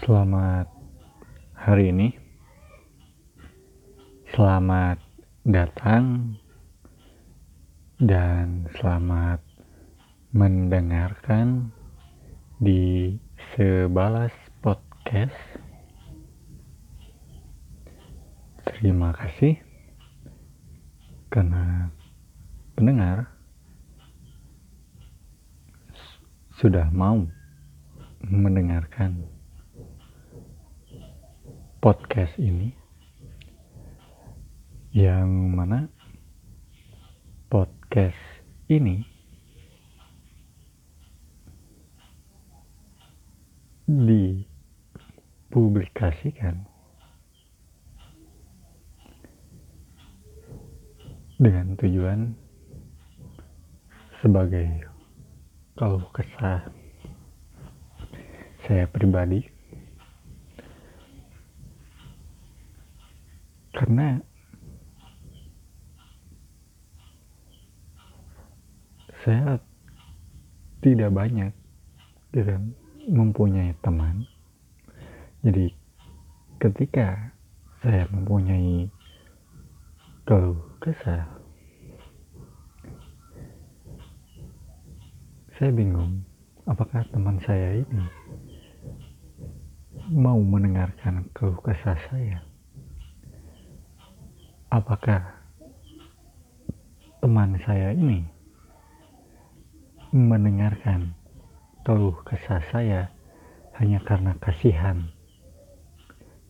Selamat 0.00 0.64
hari 1.52 1.92
ini. 1.92 2.16
Selamat 4.32 4.96
datang 5.44 6.36
dan 8.00 8.64
selamat 8.80 9.44
mendengarkan 10.32 11.68
di 12.64 13.12
Sebalas 13.52 14.32
Podcast. 14.64 15.36
Terima 18.64 19.12
kasih 19.12 19.60
karena 21.28 21.92
pendengar 22.72 23.28
sudah 26.56 26.88
mau 26.88 27.20
mendengarkan 28.24 29.39
podcast 31.80 32.36
ini 32.36 32.76
yang 34.92 35.56
mana 35.56 35.88
podcast 37.48 38.20
ini 38.68 39.00
dipublikasikan 43.88 46.68
dengan 51.40 51.80
tujuan 51.80 52.36
sebagai 54.20 54.84
kalau 55.80 56.04
kesah 56.12 56.60
saya 58.68 58.84
pribadi 58.84 59.59
karena 63.80 64.20
saya 69.24 69.56
tidak 70.84 71.08
banyak 71.16 71.48
tidak 72.36 72.60
mempunyai 73.08 73.72
teman 73.80 74.28
jadi 75.40 75.72
ketika 76.60 77.32
saya 77.80 78.04
mempunyai 78.12 78.92
kalau 80.28 80.60
kesah 80.84 81.40
Saya 85.60 85.76
bingung, 85.76 86.24
apakah 86.64 87.04
teman 87.12 87.36
saya 87.44 87.84
ini 87.84 88.00
mau 90.08 90.40
mendengarkan 90.40 91.28
keluh 91.36 91.60
kesah 91.60 92.00
saya? 92.08 92.49
Apakah 94.70 95.18
teman 97.18 97.58
saya 97.66 97.90
ini 97.90 98.22
mendengarkan 100.14 101.10
keluh 101.82 102.14
kesah 102.22 102.62
saya 102.70 103.10
hanya 103.82 103.98
karena 104.06 104.30
kasihan 104.38 105.10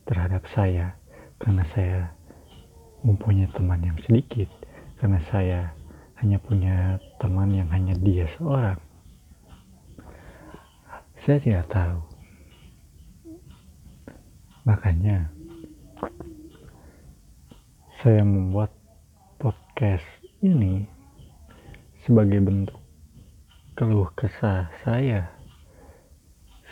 terhadap 0.05 0.45
saya? 0.53 0.93
Karena 1.41 1.65
saya 1.73 2.13
mempunyai 3.01 3.49
teman 3.57 3.81
yang 3.81 3.97
sedikit. 4.05 4.53
Karena 5.01 5.17
saya 5.33 5.73
hanya 6.21 6.37
punya 6.37 7.01
teman 7.17 7.49
yang 7.49 7.73
hanya 7.73 7.97
dia 8.05 8.29
seorang. 8.37 8.77
Saya 11.25 11.41
tidak 11.41 11.65
tahu. 11.73 11.97
Makanya 14.69 15.40
saya 18.01 18.25
membuat 18.25 18.73
podcast 19.37 20.05
ini 20.41 20.89
sebagai 22.01 22.41
bentuk 22.41 22.81
keluh 23.77 24.09
kesah 24.17 24.73
saya, 24.81 25.29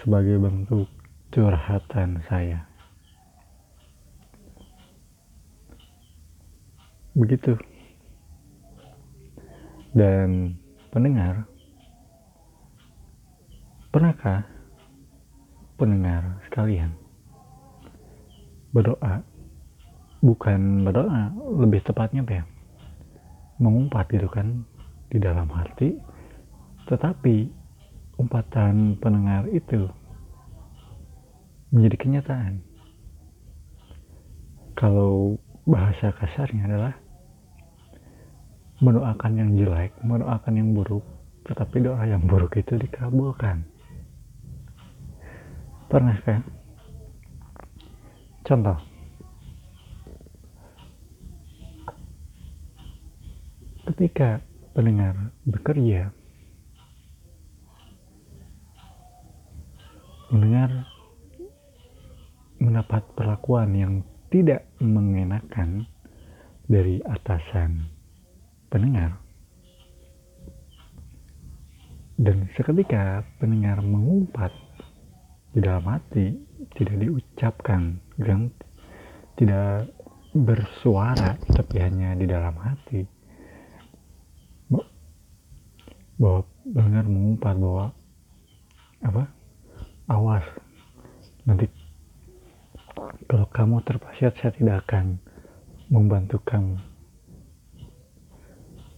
sebagai 0.02 0.42
bentuk 0.42 0.90
curhatan 1.30 2.26
saya. 2.26 2.66
Begitu. 7.14 7.54
Dan 9.94 10.58
pendengar 10.90 11.46
Pernahkah 13.90 14.46
pendengar 15.82 16.38
sekalian 16.46 16.94
berdoa 18.70 19.26
bukan 20.20 20.84
berdoa 20.84 21.32
lebih 21.64 21.84
tepatnya 21.84 22.24
ya 22.28 22.44
mengumpat 23.60 24.08
gitu 24.12 24.28
kan 24.32 24.64
di 25.12 25.18
dalam 25.20 25.48
hati 25.52 26.00
tetapi 26.88 27.48
umpatan 28.20 29.00
pendengar 29.00 29.48
itu 29.52 29.88
menjadi 31.72 31.96
kenyataan 32.00 32.54
kalau 34.76 35.36
bahasa 35.68 36.12
kasarnya 36.16 36.66
adalah 36.66 36.94
mendoakan 38.80 39.32
yang 39.36 39.50
jelek 39.56 39.92
mendoakan 40.04 40.54
yang 40.56 40.70
buruk 40.72 41.04
tetapi 41.48 41.84
doa 41.84 42.04
yang 42.08 42.24
buruk 42.28 42.56
itu 42.56 42.76
dikabulkan 42.80 43.68
Pernah 45.90 46.22
kan? 46.22 46.46
Contoh. 48.46 48.78
Ketika 53.90 54.38
pendengar 54.78 55.34
bekerja, 55.50 56.14
mendengar 60.30 60.86
mendapat 62.62 63.02
perlakuan 63.18 63.74
yang 63.74 63.94
tidak 64.30 64.70
mengenakan 64.78 65.90
dari 66.70 67.02
atasan 67.02 67.90
pendengar. 68.70 69.18
Dan 72.14 72.46
seketika 72.54 73.26
pendengar 73.42 73.82
mengumpat 73.82 74.54
di 75.58 75.66
dalam 75.66 75.90
hati 75.90 76.38
tidak 76.78 76.94
diucapkan 77.02 77.98
tidak 79.34 79.90
bersuara 80.38 81.42
tapi 81.58 81.82
hanya 81.82 82.14
di 82.14 82.30
dalam 82.30 82.54
hati 82.54 83.19
bahwa 86.20 86.44
benar 86.68 87.06
mengumpat 87.08 87.56
bahwa 87.56 87.86
apa 89.00 89.24
awas. 90.12 90.46
Nanti 91.48 91.66
kalau 93.26 93.48
kamu 93.50 93.80
terpaksa 93.88 94.36
saya 94.36 94.52
tidak 94.52 94.84
akan 94.86 95.18
membantu 95.88 96.44
kamu. 96.44 96.76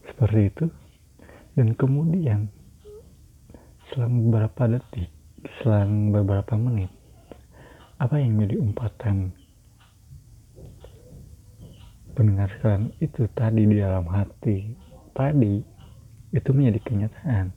Seperti 0.10 0.42
itu. 0.50 0.66
Dan 1.52 1.76
kemudian 1.76 2.48
selang 3.92 4.32
beberapa 4.32 4.72
detik 4.72 5.12
selang 5.60 6.16
beberapa 6.16 6.56
menit 6.56 6.88
apa 8.02 8.18
yang 8.18 8.34
menjadi 8.34 8.58
umpatan 8.58 9.30
pendengar 12.18 12.50
sekalian? 12.58 12.90
Itu 12.98 13.30
tadi 13.38 13.62
di 13.70 13.78
dalam 13.78 14.10
hati. 14.10 14.74
Tadi 15.14 15.62
itu 16.32 16.50
menjadi 16.56 16.80
kenyataan. 16.84 17.52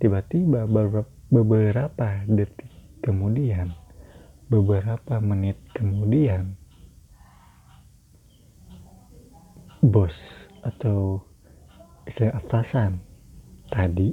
Tiba-tiba 0.00 0.64
beberapa 1.28 2.24
detik 2.28 2.68
kemudian 3.00 3.72
beberapa 4.50 5.22
menit 5.22 5.56
kemudian 5.78 6.58
bos 9.80 10.12
atau 10.66 11.22
istilah 12.04 12.36
atasan 12.42 13.00
tadi 13.70 14.12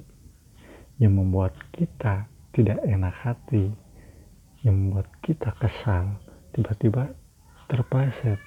yang 1.02 1.18
membuat 1.18 1.58
kita 1.74 2.30
tidak 2.54 2.80
enak 2.86 3.12
hati 3.18 3.74
yang 4.62 4.78
membuat 4.78 5.10
kita 5.26 5.50
kesal 5.58 6.22
tiba-tiba 6.54 7.12
terpleset. 7.68 8.40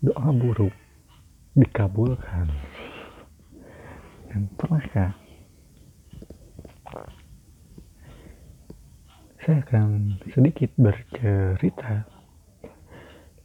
Doa 0.00 0.32
buruk 0.32 0.72
dikabulkan 1.58 2.48
dan 4.30 4.46
pernahkah 4.54 5.10
saya 9.40 9.66
akan 9.66 10.20
sedikit 10.30 10.70
bercerita. 10.76 12.06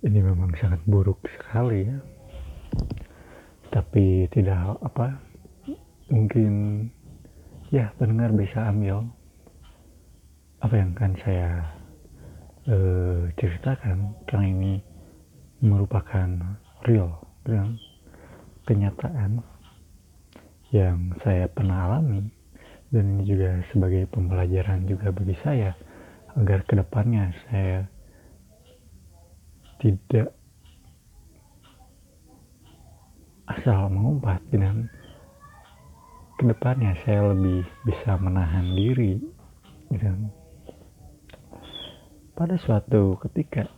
Ini 0.06 0.20
memang 0.22 0.54
sangat 0.62 0.84
buruk 0.86 1.24
sekali 1.26 1.88
ya. 1.88 1.98
Tapi 3.74 4.30
tidak 4.30 4.78
apa 4.86 5.18
mungkin 6.14 6.86
ya 7.74 7.90
pendengar 7.98 8.30
bisa 8.38 8.70
ambil 8.70 9.08
apa 10.62 10.74
yang 10.78 10.94
akan 10.94 11.14
saya 11.26 11.50
uh, 12.70 13.26
ceritakan. 13.40 14.14
Karena 14.30 14.46
ini 14.46 14.74
merupakan 15.64 16.30
real 16.86 17.18
dan 17.48 17.80
kenyataan 18.68 19.55
yang 20.72 21.14
saya 21.22 21.46
pernah 21.52 21.90
alami. 21.90 22.26
Dan 22.90 23.20
ini 23.20 23.24
juga 23.28 23.60
sebagai 23.74 24.08
pembelajaran 24.08 24.88
juga 24.88 25.12
bagi 25.12 25.36
saya 25.44 25.76
agar 26.36 26.64
ke 26.64 26.74
depannya 26.80 27.32
saya 27.48 27.88
tidak 29.80 30.32
asal 33.46 33.88
mengumpat 33.94 34.42
dan 34.52 34.90
ke 36.36 36.44
depannya 36.50 36.92
saya 37.06 37.32
lebih 37.32 37.64
bisa 37.88 38.18
menahan 38.20 38.74
diri 38.76 39.22
dan 39.96 40.28
pada 42.36 42.60
suatu 42.60 43.16
ketika 43.24 43.70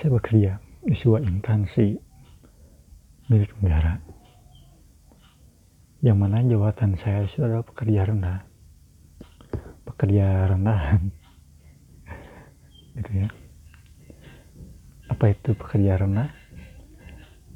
saya 0.00 0.10
bekerja 0.10 0.52
di 0.82 0.94
sebuah 0.98 1.22
instansi 1.22 2.03
milik 3.28 3.52
negara. 3.60 4.00
Yang 6.04 6.16
mana 6.20 6.44
jabatan 6.44 7.00
saya 7.00 7.24
sudah 7.32 7.64
pekerja 7.64 8.04
rendah. 8.04 8.44
Pekerja 9.88 10.52
rendahan. 10.52 11.08
Gitu 13.00 13.10
ya. 13.24 13.28
Apa 15.08 15.32
itu 15.32 15.56
pekerja 15.56 16.04
rendah? 16.04 16.28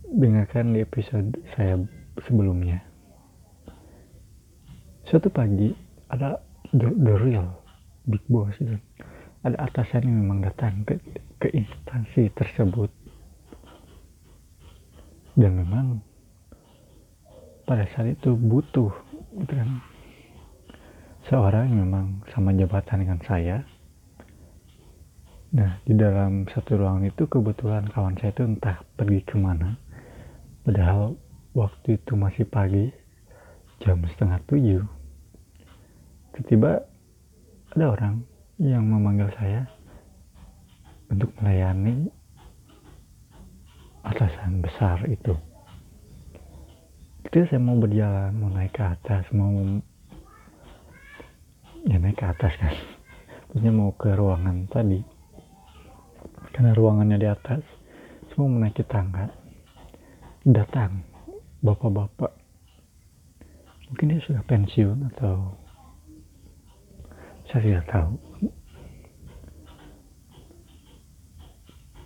Dengarkan 0.08 0.72
di 0.72 0.80
episode 0.80 1.36
saya 1.52 1.76
sebelumnya. 2.24 2.80
Suatu 5.04 5.28
pagi 5.28 5.72
ada 6.08 6.40
the, 6.72 6.88
the 6.96 7.14
real 7.20 7.48
big 8.08 8.24
boss 8.28 8.56
itu 8.60 8.76
ada 9.44 9.56
atasan 9.68 10.08
yang 10.08 10.16
memang 10.24 10.40
datang 10.44 10.84
ke, 10.88 10.96
ke 11.40 11.48
instansi 11.52 12.32
tersebut 12.32 12.90
dan 15.38 15.54
memang 15.54 16.02
pada 17.62 17.86
saat 17.94 18.10
itu 18.18 18.34
butuh 18.34 18.90
gitu 19.38 19.52
kan 19.54 19.70
seorang 21.30 21.70
yang 21.70 21.86
memang 21.86 22.06
sama 22.34 22.50
jabatan 22.50 23.06
dengan 23.06 23.20
saya 23.22 23.62
Nah, 25.48 25.80
di 25.80 25.96
dalam 25.96 26.44
satu 26.44 26.76
ruangan 26.76 27.08
itu 27.08 27.24
kebetulan 27.24 27.88
kawan 27.88 28.20
saya 28.20 28.36
itu 28.36 28.44
entah 28.44 28.84
pergi 29.00 29.24
ke 29.24 29.40
mana. 29.40 29.80
Padahal 30.60 31.16
waktu 31.56 31.96
itu 31.96 32.12
masih 32.20 32.44
pagi, 32.44 32.92
jam 33.80 33.96
setengah 34.12 34.44
tujuh. 34.44 34.84
Tiba-tiba 36.36 36.84
ada 37.72 37.84
orang 37.88 38.14
yang 38.60 38.84
memanggil 38.84 39.32
saya 39.40 39.64
untuk 41.08 41.32
melayani 41.40 42.12
atasan 44.08 44.64
besar 44.64 45.04
itu. 45.08 45.36
Ketika 47.28 47.52
saya 47.52 47.60
mau 47.60 47.76
berjalan, 47.76 48.32
mau 48.40 48.48
naik 48.48 48.72
ke 48.72 48.80
atas, 48.80 49.28
mau 49.36 49.52
ya 51.84 52.00
naik 52.00 52.16
ke 52.16 52.24
atas 52.24 52.52
kan, 52.56 52.74
punya 53.52 53.68
mau 53.68 53.92
ke 53.92 54.08
ruangan 54.16 54.64
tadi. 54.72 55.04
Karena 56.56 56.72
ruangannya 56.72 57.20
di 57.20 57.28
atas 57.28 57.62
semua 58.32 58.48
menaiki 58.48 58.82
tangga 58.88 59.28
datang 60.48 61.04
bapak-bapak. 61.60 62.32
Mungkin 63.92 64.08
dia 64.08 64.20
sudah 64.24 64.42
pensiun 64.48 64.98
atau 65.12 65.52
saya 67.48 67.60
tidak 67.60 67.84
tahu. 67.92 68.12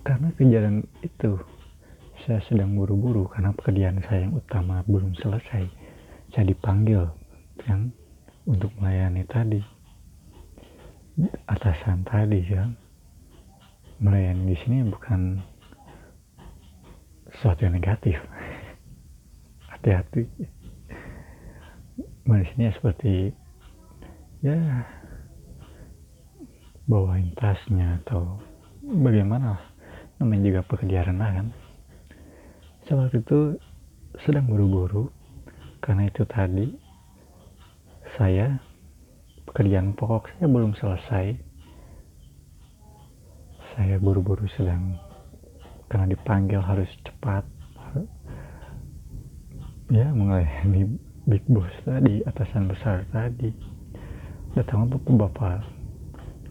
Karena 0.02 0.28
kejadian 0.34 0.82
itu 1.06 1.38
saya 2.22 2.38
sedang 2.46 2.78
buru-buru 2.78 3.26
karena 3.26 3.50
pekerjaan 3.50 3.98
saya 4.06 4.30
yang 4.30 4.38
utama 4.38 4.86
belum 4.86 5.10
selesai. 5.18 5.66
Saya 6.30 6.44
dipanggil 6.46 7.02
yang 7.66 7.90
untuk 8.46 8.70
melayani 8.78 9.26
tadi. 9.26 9.58
Atasan 11.50 12.06
tadi 12.06 12.46
ya. 12.46 12.70
Melayani 13.98 14.54
di 14.54 14.56
sini 14.62 14.86
bukan 14.86 15.42
sesuatu 17.34 17.66
yang 17.66 17.74
negatif. 17.74 18.18
Hati-hati. 19.74 20.22
Di 22.22 22.46
sini 22.54 22.70
seperti 22.70 23.34
ya 24.46 24.58
bawain 26.86 27.34
tasnya 27.34 27.98
atau 28.02 28.38
bagaimana 28.82 29.58
namanya 30.18 30.42
juga 30.42 30.60
pekerjaan 30.66 31.14
rendah 31.14 31.30
kan 31.30 31.46
saya 32.92 33.08
waktu 33.08 33.24
itu 33.24 33.40
sedang 34.20 34.52
buru-buru. 34.52 35.08
Karena 35.80 36.12
itu 36.12 36.28
tadi 36.28 36.76
saya 38.20 38.60
pekerjaan 39.48 39.96
pokok 39.96 40.28
saya 40.36 40.44
belum 40.44 40.76
selesai. 40.76 41.40
Saya 43.72 43.96
buru-buru 43.96 44.44
sedang 44.60 45.00
karena 45.88 46.04
dipanggil 46.12 46.60
harus 46.60 46.92
cepat. 47.00 47.48
Ya 49.88 50.12
melayani 50.12 50.92
big 51.32 51.48
boss 51.48 51.72
tadi 51.88 52.20
atasan 52.28 52.68
besar 52.68 53.08
tadi. 53.08 53.56
Datang 54.52 54.92
bapak-bapak 54.92 55.64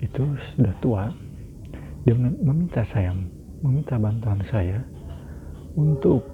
itu 0.02 0.26
sudah 0.58 0.74
tua. 0.82 1.06
Dia 2.10 2.18
meminta 2.18 2.82
saya 2.90 3.14
meminta 3.62 4.02
bantuan 4.02 4.42
saya 4.50 4.82
untuk 5.76 6.26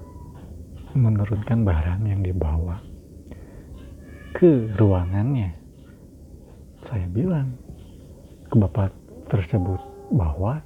menurunkan 0.98 1.62
barang 1.62 2.02
yang 2.08 2.20
dibawa 2.24 2.80
ke 4.34 4.70
ruangannya. 4.78 5.54
Saya 6.88 7.06
bilang 7.10 7.52
ke 8.48 8.54
bapak 8.56 8.90
tersebut 9.28 9.80
bahwa 10.14 10.62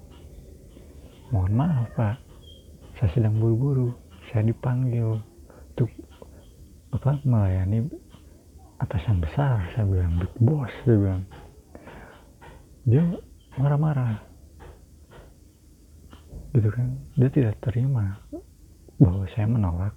mohon 1.34 1.52
maaf 1.56 1.88
pak. 1.96 2.16
Saya 3.00 3.10
sedang 3.16 3.40
buru-buru. 3.42 3.90
Saya 4.30 4.46
dipanggil 4.46 5.18
untuk 5.74 5.90
apa 6.94 7.18
melayani 7.26 7.90
atasan 8.78 9.18
besar. 9.18 9.66
Saya 9.74 9.88
bilang 9.88 10.20
big 10.20 10.32
boss 10.38 10.70
saya 10.86 10.96
bilang. 11.00 11.24
Dia 12.86 13.04
marah-marah. 13.58 14.20
Gitu 16.54 16.68
kan. 16.70 16.88
Dia 17.18 17.30
tidak 17.32 17.56
terima 17.64 18.20
bahwa 19.02 19.26
saya 19.34 19.50
menolak 19.50 19.94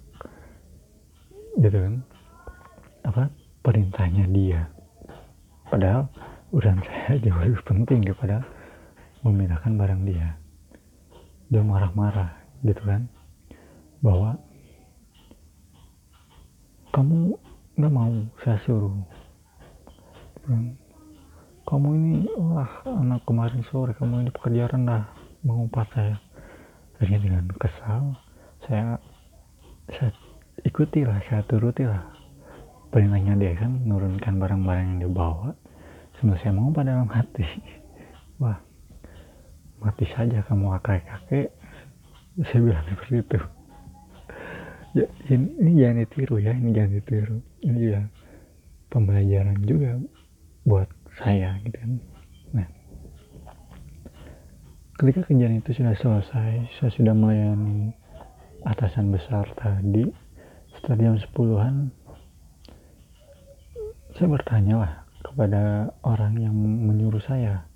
gitu 1.61 1.77
kan? 1.77 1.95
Apa? 3.05 3.29
Perintahnya 3.61 4.25
dia. 4.33 4.65
Padahal 5.69 6.09
urusan 6.49 6.81
saya 6.89 7.21
jauh 7.21 7.37
lebih 7.37 7.61
penting 7.61 8.01
daripada 8.01 8.41
memindahkan 9.21 9.77
barang 9.77 10.01
dia. 10.09 10.33
Dia 11.53 11.61
marah-marah 11.61 12.33
gitu 12.65 12.81
kan? 12.81 13.05
Bahwa 14.01 14.41
kamu 16.89 17.37
nggak 17.77 17.93
mau 17.93 18.13
saya 18.41 18.57
suruh. 18.65 18.97
Kan? 20.49 20.77
kamu 21.65 21.97
ini 21.97 22.29
wah 22.37 22.85
anak 22.85 23.25
kemarin 23.25 23.65
sore 23.73 23.97
kamu 23.97 24.21
ini 24.21 24.29
pekerja 24.29 24.69
rendah 24.69 25.09
mengumpat 25.41 25.89
saya. 25.97 26.21
Akhirnya 26.95 27.19
dengan 27.25 27.45
kesal 27.57 28.13
saya 28.65 28.97
saya 29.89 30.09
ikutilah 30.65 31.21
saya 31.29 31.41
turutilah 31.45 32.03
perintahnya 32.89 33.37
dia 33.37 33.53
kan 33.57 33.85
menurunkan 33.85 34.33
barang-barang 34.41 34.85
yang 34.85 34.99
dia 35.05 35.11
bawa 35.11 35.49
sambil 36.17 36.37
saya 36.41 36.53
mau 36.55 36.73
pada 36.73 36.95
dalam 36.95 37.09
hati 37.11 37.45
wah 38.41 38.57
mati 39.85 40.05
saja 40.09 40.41
kamu 40.49 40.73
kakek-kakek. 40.81 41.53
Saya 42.49 42.59
bilang 42.59 42.85
seperti 42.89 43.15
itu. 43.21 43.39
Ya 44.95 45.05
ini, 45.29 45.45
ini 45.61 45.71
jangan 45.77 45.97
ditiru 46.01 46.35
ya 46.39 46.51
ini 46.55 46.69
jangan 46.73 46.91
ditiru. 46.97 47.37
Ini 47.63 47.77
juga 47.77 48.01
pembelajaran 48.91 49.57
juga 49.63 49.91
buat 50.65 50.89
saya 51.21 51.59
gitu 51.63 51.77
kan. 51.77 51.91
Nah. 52.55 52.67
Ketika 54.95 55.27
kejadian 55.27 55.59
itu 55.59 55.69
sudah 55.75 55.95
selesai 55.99 56.51
saya 56.79 56.91
sudah 56.91 57.13
melayani 57.13 57.91
atasan 58.65 59.13
besar 59.13 59.45
tadi 59.53 60.09
setelah 60.73 60.97
jam 60.97 61.15
sepuluhan 61.21 61.93
saya 64.15 64.27
bertanya 64.31 64.75
lah 64.79 64.93
kepada 65.25 65.91
orang 66.07 66.39
yang 66.39 66.55
menyuruh 66.55 67.19
saya. 67.19 67.67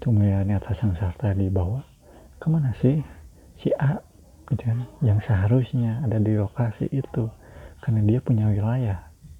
Ini 0.00 0.56
atasan 0.56 0.96
serta 0.96 1.32
di 1.36 1.48
bawah 1.48 1.80
ke 2.36 2.46
mana 2.48 2.72
sih 2.80 3.00
si 3.60 3.72
A? 3.80 4.00
Gitu 4.48 4.60
kan. 4.60 4.84
Yang 5.00 5.24
seharusnya 5.28 6.04
ada 6.04 6.20
di 6.20 6.36
lokasi 6.36 6.88
itu 6.92 7.28
karena 7.80 8.00
dia 8.04 8.20
punya 8.20 8.48
wilayah. 8.52 8.98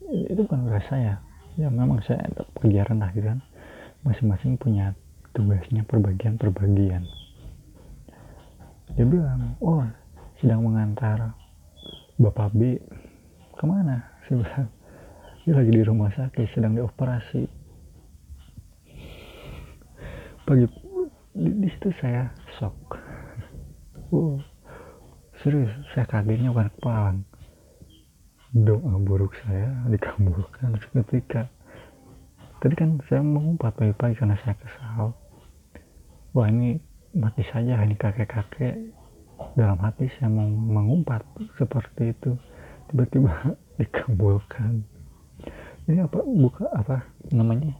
Itu 0.08 0.48
bukan 0.48 0.68
wilayah 0.68 0.86
saya. 0.88 1.14
Ya 1.60 1.68
memang 1.68 2.00
saya 2.08 2.24
pekerja 2.56 2.88
rendah 2.88 3.12
gitu 3.12 3.28
kan. 3.28 3.40
Masing-masing 4.04 4.56
punya 4.56 4.96
tugasnya 5.36 5.84
perbagian-perbagian. 5.84 7.04
Dia 8.96 9.04
bilang 9.04 9.60
oh 9.60 9.84
sedang 10.40 10.64
mengantar 10.64 11.36
bapak 12.16 12.48
B 12.56 12.80
ke 13.60 13.64
mana? 13.68 14.00
Saya 14.24 14.40
bilang 14.40 14.68
dia 15.44 15.52
lagi 15.52 15.72
di 15.72 15.82
rumah 15.84 16.10
sakit 16.16 16.46
sedang 16.56 16.72
dioperasi. 16.80 17.44
Pagi 20.48 20.64
di, 21.36 21.50
di 21.60 21.68
situ 21.68 21.92
saya 22.00 22.32
shock. 22.56 22.96
Oh 24.16 24.40
serius 25.44 25.72
saya 25.92 26.04
kagetnya 26.04 26.52
bukan 26.52 26.68
kepalang 26.76 27.18
doa 28.52 28.92
buruk 29.00 29.32
saya 29.46 29.72
dikabulkan 29.88 30.76
ketika 30.76 31.48
tadi 32.60 32.74
kan 32.76 33.00
saya 33.08 33.24
mengumpat 33.24 33.72
pagi-pagi 33.76 34.20
karena 34.20 34.36
saya 34.40 34.56
kesal. 34.56 35.16
Wah 36.32 36.46
ini 36.48 36.80
mati 37.16 37.44
saja 37.48 37.80
ini 37.84 37.96
kakek-kakek 37.96 38.99
dalam 39.54 39.78
hati 39.80 40.08
saya 40.18 40.30
mengumpat 40.30 41.24
seperti 41.56 42.14
itu. 42.14 42.36
Tiba-tiba 42.90 43.54
dikabulkan. 43.78 44.84
Ini 45.88 46.06
apa 46.06 46.20
buka 46.22 46.68
apa 46.76 47.02
namanya? 47.32 47.74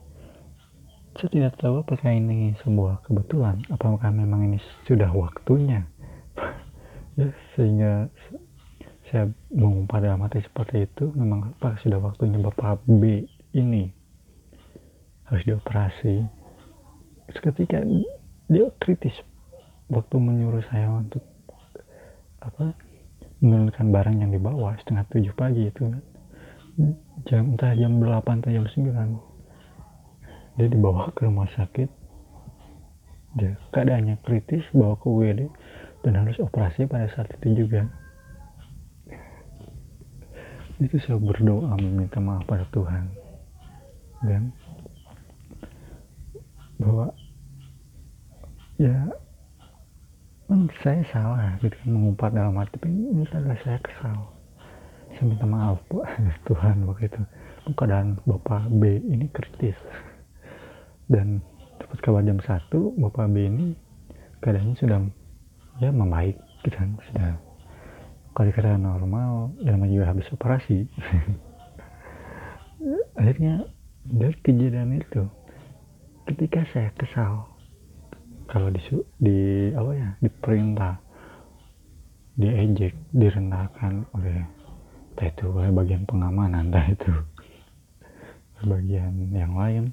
Saya 1.19 1.29
tidak 1.31 1.55
tahu 1.59 1.83
apakah 1.83 2.11
ini 2.15 2.55
sebuah 2.63 3.05
kebetulan 3.05 3.61
apakah 3.69 4.09
memang 4.11 4.47
ini 4.51 4.59
sudah 4.87 5.11
waktunya. 5.13 5.87
Ya 7.19 7.27
sehingga 7.53 8.07
saya 9.11 9.29
mengumpat 9.51 10.07
dalam 10.07 10.23
hati 10.23 10.47
seperti 10.47 10.87
itu 10.87 11.11
memang 11.13 11.53
apa 11.59 11.75
sudah 11.83 11.99
waktunya 11.99 12.39
bapak 12.39 12.81
B 12.87 13.27
ini 13.51 13.91
harus 15.27 15.43
dioperasi? 15.43 16.23
Seketika 17.35 17.83
dia 18.47 18.67
kritis 18.79 19.13
waktu 19.91 20.17
menyuruh 20.23 20.63
saya 20.71 20.87
untuk 20.91 21.21
apa 22.41 22.73
menurunkan 23.41 23.89
barang 23.93 24.17
yang 24.21 24.33
dibawa 24.33 24.77
setengah 24.81 25.05
tujuh 25.13 25.35
pagi 25.37 25.69
itu 25.69 25.83
kan. 25.89 26.05
Jam 27.29 27.57
entah 27.57 27.77
jam 27.77 28.01
delapan 28.01 28.41
atau 28.41 28.53
jam 28.53 28.67
sembilan. 28.73 29.09
Dia 30.57 30.69
dibawa 30.69 31.13
ke 31.13 31.29
rumah 31.29 31.49
sakit. 31.53 31.89
Dia 33.37 33.53
keadaannya 33.73 34.21
kritis 34.25 34.65
bawa 34.73 34.97
ke 34.97 35.07
UGD 35.07 35.41
dan 36.05 36.13
harus 36.17 36.37
operasi 36.41 36.89
pada 36.89 37.09
saat 37.13 37.29
itu 37.41 37.65
juga. 37.65 37.85
Itu 40.81 40.97
saya 41.05 41.21
berdoa 41.21 41.77
meminta 41.77 42.19
maaf 42.19 42.49
pada 42.49 42.65
Tuhan. 42.73 43.05
Dan 44.25 44.53
bahwa 46.81 47.13
ya 48.81 49.13
memang 50.49 50.65
saya 50.81 51.05
salah 51.13 51.61
gitu 51.61 51.77
mengumpat 51.85 52.33
dalam 52.33 52.57
hati 52.57 52.81
tapi 52.81 52.89
ini 52.89 53.29
adalah 53.29 53.59
saya 53.61 53.77
kesal. 53.85 54.17
Saya 55.13 55.25
minta 55.29 55.45
maaf 55.45 55.77
bu 55.93 56.01
Tuhan 56.49 56.89
begitu. 56.89 57.21
Keadaan 57.77 58.17
bapak 58.25 58.73
B 58.73 58.97
ini 59.05 59.29
kritis. 59.29 59.77
Dan 61.05 61.45
dapat 61.77 61.99
kabar 62.01 62.25
jam 62.25 62.41
satu 62.41 62.97
bapak 62.97 63.29
B 63.29 63.37
ini 63.45 63.67
keadaannya 64.41 64.75
sudah 64.81 64.99
ya 65.85 65.93
membaik. 65.93 66.41
Gitu 66.65 66.77
kan 66.77 66.97
sudah 67.13 67.37
kalau 68.33 68.47
dikatakan 68.49 68.81
normal 68.81 69.53
dan 69.61 69.85
juga 69.85 70.17
habis 70.17 70.33
operasi. 70.33 70.89
Akhirnya 73.21 73.69
dari 74.09 74.33
kejadian 74.41 74.97
itu 74.97 75.29
ketika 76.25 76.65
saya 76.73 76.89
kesal 76.97 77.50
kalau 78.51 78.67
di 78.75 78.83
di 79.23 79.39
apa 79.71 79.91
ya 79.95 80.09
diperintah 80.19 80.95
diejek 82.35 82.99
direndahkan 83.15 84.11
oleh 84.11 84.43
entah 85.15 85.29
itu 85.31 85.47
oleh 85.55 85.71
bagian 85.71 86.03
pengamanan 86.03 86.67
entah 86.67 86.87
itu 86.91 87.15
bagian 88.67 89.15
yang 89.33 89.57
lain. 89.57 89.85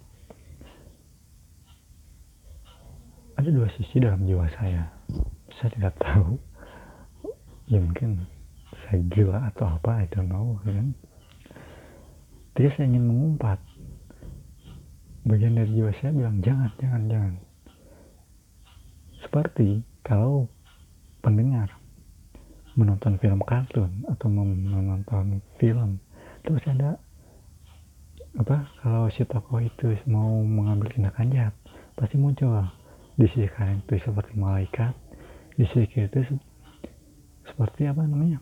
Ada 3.38 3.54
dua 3.54 3.70
sisi 3.78 4.02
dalam 4.02 4.26
jiwa 4.26 4.50
saya. 4.58 4.90
Saya 5.56 5.70
tidak 5.78 5.94
tahu. 6.02 6.36
Ya 7.70 7.78
mungkin 7.78 8.26
saya 8.84 9.00
gila 9.12 9.52
atau 9.54 9.68
apa 9.68 10.04
I 10.04 10.08
don't 10.10 10.32
know 10.32 10.58
ya 10.66 10.74
kan? 10.74 10.90
Jadi 12.58 12.68
saya 12.74 12.86
ingin 12.90 13.06
mengumpat. 13.06 13.60
Bagian 15.28 15.60
dari 15.60 15.72
jiwa 15.76 15.92
saya 16.00 16.16
bilang 16.16 16.40
jangan 16.42 16.72
jangan 16.80 17.04
jangan 17.12 17.34
seperti 19.28 19.84
kalau 20.08 20.48
pendengar 21.20 21.68
menonton 22.80 23.20
film 23.20 23.44
kartun 23.44 23.92
atau 24.08 24.32
menonton 24.32 25.44
film. 25.60 26.00
Terus 26.48 26.64
ada 26.72 26.96
apa 28.40 28.72
kalau 28.80 29.12
si 29.12 29.28
tokoh 29.28 29.60
itu 29.60 30.00
mau 30.08 30.40
mengambil 30.46 30.94
tindakan 30.96 31.28
jahat 31.34 31.56
pasti 32.00 32.16
muncul 32.16 32.64
di 33.18 33.26
sisi 33.34 33.50
kanan 33.50 33.82
itu 33.84 33.98
seperti 34.00 34.38
malaikat 34.38 34.94
di 35.58 35.66
sisi 35.74 35.90
kiri 35.92 36.08
itu 36.08 36.38
seperti 37.52 37.92
apa 37.92 38.08
namanya? 38.08 38.40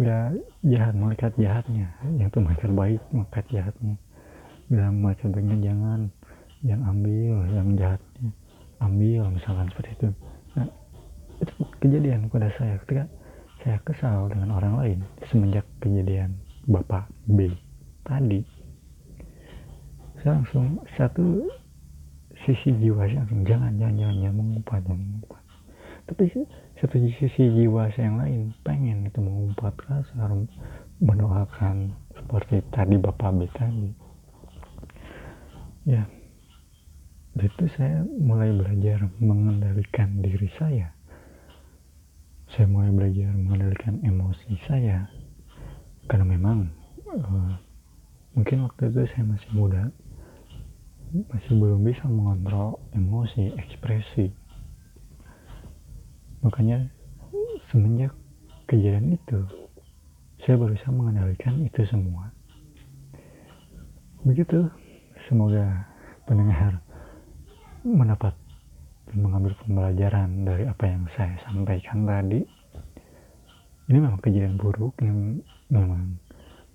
Ya 0.00 0.34
jahat 0.66 0.94
malaikat 0.98 1.32
jahatnya. 1.38 1.86
Yang 2.18 2.34
itu 2.34 2.38
malaikat 2.42 2.70
baik 2.74 3.00
malaikat 3.14 3.44
jahatnya. 3.54 3.94
Bilang 4.66 4.98
baiknya 5.04 5.58
jangan 5.70 6.00
yang 6.66 6.80
ambil 6.82 7.36
yang 7.54 7.68
jahatnya 7.78 8.30
ambil 8.80 9.28
misalkan 9.32 9.68
seperti 9.70 9.90
itu. 9.96 10.08
Nah, 10.56 10.68
itu 11.40 11.52
kejadian 11.80 12.28
pada 12.32 12.48
saya 12.56 12.76
ketika 12.84 13.04
saya 13.60 13.76
kesal 13.84 14.28
dengan 14.32 14.56
orang 14.56 14.74
lain 14.80 14.98
semenjak 15.28 15.64
kejadian 15.84 16.36
bapak 16.64 17.08
B 17.28 17.52
tadi. 18.04 18.40
Saya 20.20 20.40
langsung 20.40 20.80
satu 20.96 21.48
sisi 22.44 22.72
jiwa 22.80 23.04
saya 23.08 23.24
langsung 23.24 23.44
jangan 23.44 23.72
jangan 23.76 23.94
jangan, 24.00 24.16
jangan 24.20 24.36
mengumpat 24.36 24.80
jangan 24.84 25.00
mengumpat. 25.00 25.42
Tapi 26.08 26.24
satu 26.80 26.96
sisi 27.20 27.44
jiwa 27.52 27.82
saya 27.92 28.04
yang 28.08 28.18
lain 28.20 28.40
pengen 28.64 28.98
itu 29.04 29.20
mengumpat 29.20 29.76
kasar 29.76 30.30
mendoakan 31.00 31.92
seperti 32.16 32.64
tadi 32.72 32.96
Bapak 33.00 33.30
B 33.36 33.48
tadi. 33.56 33.90
Ya 35.88 36.04
itu 37.38 37.64
saya 37.78 38.02
mulai 38.18 38.50
belajar 38.50 39.06
mengendalikan 39.22 40.18
diri 40.18 40.50
saya. 40.58 40.90
Saya 42.50 42.66
mulai 42.66 42.90
belajar 42.90 43.30
mengendalikan 43.38 44.02
emosi 44.02 44.58
saya. 44.66 45.06
Karena 46.10 46.26
memang 46.26 46.66
uh, 47.06 47.54
mungkin 48.34 48.66
waktu 48.66 48.90
itu 48.90 49.06
saya 49.14 49.24
masih 49.30 49.50
muda. 49.54 49.94
Masih 51.30 51.54
belum 51.54 51.86
bisa 51.86 52.02
mengontrol 52.10 52.82
emosi 52.98 53.54
ekspresi. 53.54 54.34
Makanya 56.42 56.90
semenjak 57.70 58.10
kejadian 58.66 59.14
itu 59.14 59.46
saya 60.42 60.58
berusaha 60.58 60.90
mengendalikan 60.90 61.62
itu 61.62 61.86
semua. 61.86 62.34
Begitu. 64.26 64.66
Semoga 65.28 65.86
pendengar 66.26 66.82
mendapat 67.80 68.36
mengambil 69.10 69.56
pembelajaran 69.64 70.46
dari 70.46 70.68
apa 70.68 70.84
yang 70.86 71.02
saya 71.16 71.34
sampaikan 71.48 72.06
tadi. 72.06 72.40
Ini 73.90 73.98
memang 73.98 74.22
kejadian 74.22 74.54
buruk 74.54 74.94
yang 75.02 75.42
memang 75.66 76.20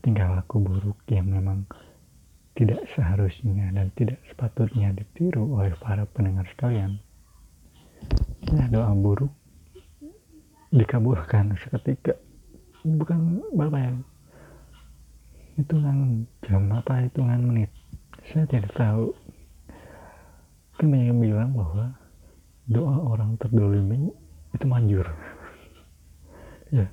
tingkah 0.04 0.28
laku 0.36 0.60
buruk 0.60 1.00
yang 1.08 1.32
memang 1.32 1.64
tidak 2.60 2.84
seharusnya 2.92 3.72
dan 3.72 3.88
tidak 3.96 4.20
sepatutnya 4.28 4.92
ditiru 4.92 5.56
oleh 5.56 5.72
para 5.80 6.04
pendengar 6.12 6.44
sekalian. 6.52 7.00
Ini 8.52 8.68
doa 8.68 8.92
buruk 8.92 9.32
dikabulkan 10.76 11.56
seketika. 11.62 12.20
Bukan 12.84 13.46
berapa 13.56 13.78
ya 13.80 13.92
hitungan 15.56 16.28
jam 16.44 16.68
apa 16.76 17.08
hitungan 17.08 17.40
menit. 17.40 17.72
Saya 18.28 18.44
tidak 18.52 18.76
tahu 18.76 19.16
kan 20.76 20.86
banyak 20.92 21.08
yang 21.12 21.22
bilang 21.22 21.52
bahwa 21.56 21.96
doa 22.68 22.96
orang 23.16 23.40
terdolimi 23.40 24.12
itu 24.52 24.66
manjur. 24.68 25.08
Ya 26.74 26.88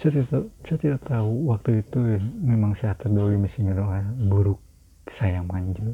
saya 0.00 0.16
tidak, 0.16 0.48
saya 0.64 0.78
tidak 0.80 1.00
tahu 1.04 1.52
waktu 1.52 1.84
itu 1.84 2.00
memang 2.40 2.72
saya 2.80 2.96
terdolimi 2.96 3.52
sehingga 3.52 3.76
doa 3.76 4.00
buruk 4.32 4.56
saya 5.20 5.44
manjur. 5.44 5.92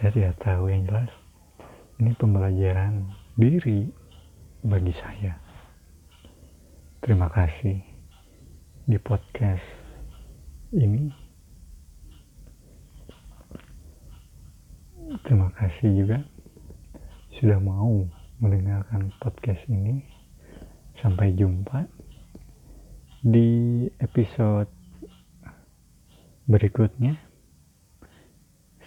Saya 0.00 0.08
tidak 0.16 0.40
tahu 0.40 0.72
yang 0.72 0.88
jelas. 0.88 1.12
Ini 2.00 2.16
pembelajaran 2.16 3.12
diri 3.36 3.92
bagi 4.64 4.96
saya. 4.96 5.36
Terima 7.04 7.28
kasih 7.28 7.76
di 8.88 8.96
podcast 8.96 9.62
ini 10.72 11.12
terima 15.20 15.52
kasih 15.52 15.92
juga 15.92 16.24
sudah 17.36 17.60
mau 17.60 18.08
mendengarkan 18.40 19.12
podcast 19.20 19.60
ini. 19.68 20.00
Sampai 21.02 21.34
jumpa 21.36 21.84
di 23.20 23.84
episode 24.00 24.70
berikutnya. 26.48 27.18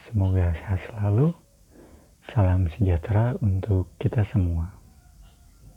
Semoga 0.09 0.55
sehat 0.57 0.79
selalu. 0.89 1.35
Salam 2.33 2.71
sejahtera 2.73 3.37
untuk 3.43 3.93
kita 4.01 4.25
semua. 4.33 4.74